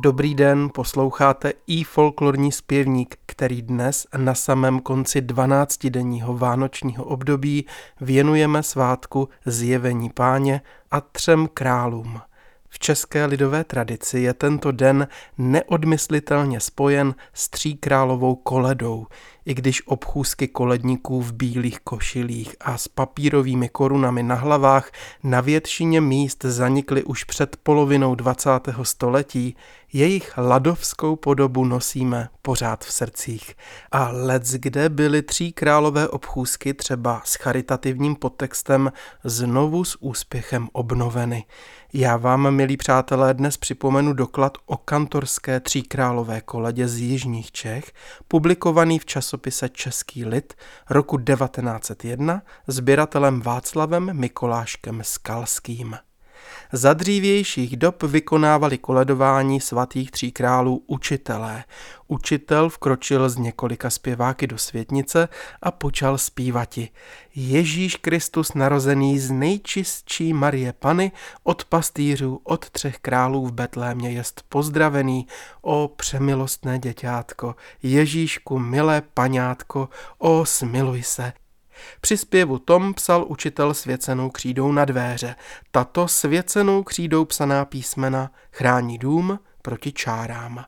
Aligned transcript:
Dobrý 0.00 0.34
den, 0.34 0.70
posloucháte 0.74 1.52
i 1.66 1.84
folklorní 1.84 2.52
zpěvník, 2.52 3.16
který 3.26 3.62
dnes 3.62 4.06
na 4.16 4.34
samém 4.34 4.80
konci 4.80 5.20
12-denního 5.20 6.38
vánočního 6.38 7.04
období 7.04 7.66
věnujeme 8.00 8.62
svátku 8.62 9.28
Zjevení 9.46 10.10
páně 10.10 10.60
a 10.90 11.00
třem 11.00 11.48
králům. 11.54 12.20
V 12.68 12.78
české 12.78 13.24
lidové 13.24 13.64
tradici 13.64 14.20
je 14.20 14.34
tento 14.34 14.72
den 14.72 15.08
neodmyslitelně 15.38 16.60
spojen 16.60 17.14
s 17.32 17.48
tříkrálovou 17.50 18.34
koledou, 18.34 19.06
i 19.48 19.54
když 19.54 19.86
obchůzky 19.86 20.48
koledníků 20.48 21.22
v 21.22 21.32
bílých 21.32 21.80
košilích 21.80 22.56
a 22.60 22.78
s 22.78 22.88
papírovými 22.88 23.68
korunami 23.68 24.22
na 24.22 24.34
hlavách 24.34 24.90
na 25.22 25.40
většině 25.40 26.00
míst 26.00 26.44
zanikly 26.44 27.04
už 27.04 27.24
před 27.24 27.56
polovinou 27.62 28.14
20. 28.14 28.50
století, 28.82 29.56
jejich 29.92 30.38
ladovskou 30.38 31.16
podobu 31.16 31.64
nosíme 31.64 32.28
pořád 32.42 32.84
v 32.84 32.92
srdcích. 32.92 33.54
A 33.92 34.08
lec 34.12 34.50
kde 34.52 34.88
byly 34.88 35.22
tří 35.22 35.52
králové 35.52 36.08
obchůzky 36.08 36.74
třeba 36.74 37.22
s 37.24 37.34
charitativním 37.34 38.16
podtextem 38.16 38.92
znovu 39.24 39.84
s 39.84 40.02
úspěchem 40.02 40.68
obnoveny. 40.72 41.44
Já 41.92 42.16
vám, 42.16 42.50
milí 42.50 42.76
přátelé, 42.76 43.34
dnes 43.34 43.56
připomenu 43.56 44.12
doklad 44.12 44.58
o 44.66 44.76
kantorské 44.76 45.60
tříkrálové 45.60 46.40
koledě 46.40 46.88
z 46.88 46.98
Jižních 46.98 47.52
Čech, 47.52 47.92
publikovaný 48.28 48.98
v 48.98 49.06
časopise 49.06 49.68
Český 49.68 50.24
lid 50.24 50.54
roku 50.90 51.18
1901 51.18 52.42
sběratelem 52.66 53.40
Václavem 53.40 54.10
Mikoláškem 54.12 55.00
Skalským. 55.04 55.96
Za 56.72 56.94
dřívějších 56.94 57.76
dob 57.76 58.02
vykonávali 58.02 58.78
koledování 58.78 59.60
svatých 59.60 60.10
tří 60.10 60.32
králů 60.32 60.82
učitelé. 60.86 61.64
Učitel 62.06 62.68
vkročil 62.68 63.28
z 63.28 63.36
několika 63.36 63.90
zpěváky 63.90 64.46
do 64.46 64.58
světnice 64.58 65.28
a 65.62 65.70
počal 65.70 66.18
zpívati. 66.18 66.88
Ježíš 67.34 67.96
Kristus 67.96 68.54
narozený 68.54 69.18
z 69.18 69.30
nejčistší 69.30 70.32
Marie 70.32 70.72
Pany, 70.72 71.12
od 71.42 71.64
pastýřů, 71.64 72.40
od 72.44 72.70
třech 72.70 72.98
králů 72.98 73.46
v 73.46 73.52
Betlémě 73.52 74.10
jest 74.10 74.42
pozdravený, 74.48 75.26
o 75.62 75.90
přemilostné 75.96 76.78
děťátko, 76.78 77.56
Ježíšku, 77.82 78.58
milé 78.58 79.02
paňátko, 79.14 79.88
o 80.18 80.46
smiluj 80.46 81.02
se, 81.02 81.32
při 82.00 82.16
zpěvu 82.16 82.58
Tom 82.58 82.94
psal 82.94 83.24
učitel 83.28 83.74
svěcenou 83.74 84.30
křídou 84.30 84.72
na 84.72 84.84
dvéře. 84.84 85.34
Tato 85.70 86.08
svěcenou 86.08 86.82
křídou 86.82 87.24
psaná 87.24 87.64
písmena 87.64 88.30
chrání 88.52 88.98
dům 88.98 89.38
proti 89.62 89.92
čárám. 89.92 90.64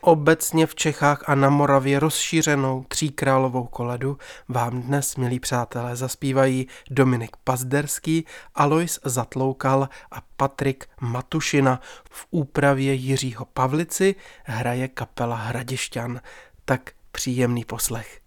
Obecně 0.00 0.66
v 0.66 0.74
Čechách 0.74 1.28
a 1.28 1.34
na 1.34 1.50
Moravě 1.50 2.00
rozšířenou 2.00 2.84
tříkrálovou 2.88 3.64
koledu 3.64 4.18
vám 4.48 4.82
dnes, 4.82 5.16
milí 5.16 5.40
přátelé, 5.40 5.96
zaspívají 5.96 6.68
Dominik 6.90 7.36
Pazderský, 7.44 8.26
Alois 8.54 9.00
Zatloukal 9.04 9.88
a 10.10 10.22
Patrik 10.36 10.86
Matušina. 11.00 11.80
V 12.10 12.26
úpravě 12.30 12.94
Jiřího 12.94 13.44
Pavlici 13.44 14.14
hraje 14.44 14.88
kapela 14.88 15.36
Hradišťan. 15.36 16.20
Tak 16.64 16.90
příjemný 17.12 17.64
poslech. 17.64 18.20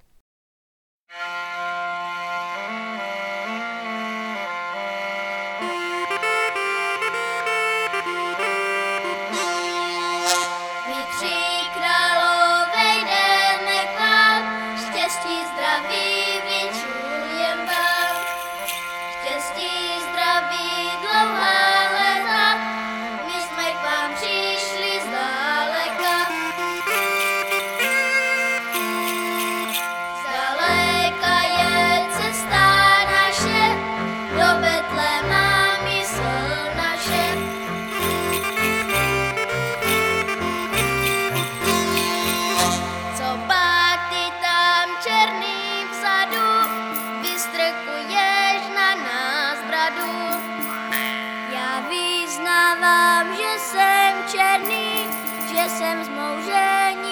Jestem 55.72 56.06
z 56.06 56.09
małżeni. 56.09 57.11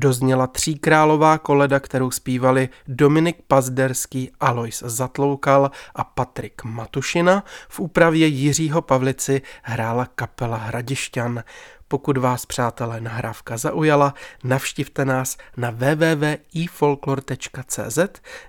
Dozněla 0.00 0.46
tříkrálová 0.46 1.38
koleda, 1.38 1.80
kterou 1.80 2.10
zpívali 2.10 2.68
Dominik 2.88 3.36
Pazderský, 3.48 4.30
Alois 4.40 4.82
Zatloukal 4.86 5.70
a 5.94 6.04
Patrik 6.04 6.64
Matušina. 6.64 7.44
V 7.68 7.80
úpravě 7.80 8.26
Jiřího 8.26 8.82
Pavlici 8.82 9.42
hrála 9.62 10.06
kapela 10.06 10.56
Hradišťan. 10.56 11.42
Pokud 11.88 12.16
vás, 12.16 12.46
přátelé, 12.46 13.00
nahrávka 13.00 13.56
zaujala, 13.56 14.14
navštivte 14.44 15.04
nás 15.04 15.36
na 15.56 15.70
www.ifolklor.cz, 15.70 17.98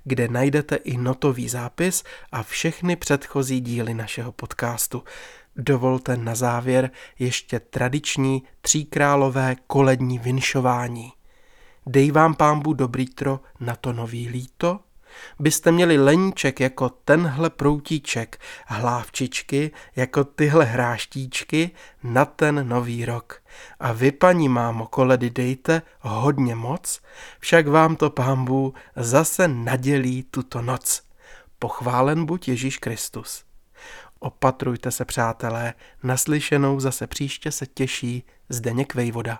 kde 0.03 0.27
najdete 0.27 0.75
i 0.75 0.97
notový 0.97 1.49
zápis 1.49 2.03
a 2.31 2.43
všechny 2.43 2.95
předchozí 2.95 3.61
díly 3.61 3.93
našeho 3.93 4.31
podcastu. 4.31 5.03
Dovolte 5.55 6.17
na 6.17 6.35
závěr 6.35 6.89
ještě 7.19 7.59
tradiční 7.59 8.43
tříkrálové 8.61 9.55
kolední 9.67 10.19
vinšování. 10.19 11.11
Dej 11.85 12.11
vám 12.11 12.35
pámbu 12.35 12.73
dobrý 12.73 13.05
tro 13.05 13.39
na 13.59 13.75
to 13.75 13.93
nový 13.93 14.29
líto? 14.29 14.79
Byste 15.39 15.71
měli 15.71 15.97
leníček 15.97 16.59
jako 16.59 16.89
tenhle 16.89 17.49
proutíček, 17.49 18.41
hlávčičky 18.65 19.71
jako 19.95 20.23
tyhle 20.23 20.65
hráštíčky 20.65 21.71
na 22.03 22.25
ten 22.25 22.69
nový 22.69 23.05
rok. 23.05 23.41
A 23.79 23.91
vy, 23.91 24.11
paní 24.11 24.49
mámo, 24.49 24.87
koledy 24.87 25.29
dejte 25.29 25.81
hodně 25.99 26.55
moc, 26.55 27.01
však 27.39 27.67
vám 27.67 27.95
to 27.95 28.09
pámbu 28.09 28.73
zase 28.95 29.47
nadělí 29.47 30.23
tuto 30.23 30.61
noc. 30.61 31.01
Pochválen 31.59 32.25
buď 32.25 32.47
Ježíš 32.47 32.77
Kristus. 32.77 33.43
Opatrujte 34.19 34.91
se, 34.91 35.05
přátelé, 35.05 35.73
naslyšenou 36.03 36.79
zase 36.79 37.07
příště 37.07 37.51
se 37.51 37.65
těší 37.65 38.23
Zdeněk 38.49 38.95
Vejvoda. 38.95 39.39